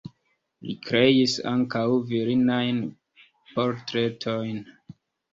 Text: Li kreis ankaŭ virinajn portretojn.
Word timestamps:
Li 0.67 0.75
kreis 0.85 1.33
ankaŭ 1.49 1.83
virinajn 2.11 2.79
portretojn. 3.57 4.65